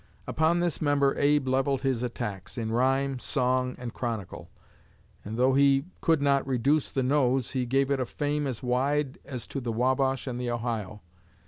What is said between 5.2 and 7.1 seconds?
and though he could not reduce the